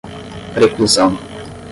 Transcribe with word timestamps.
preclusão 0.55 1.13